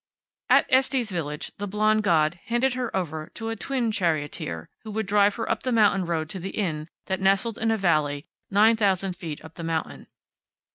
[0.49, 5.05] At Estes village the blond god handed her over to a twin charioteer who would
[5.05, 8.75] drive her up the mountain road to the Inn that nestled in a valley nine
[8.77, 10.07] thousand feet up the mountain.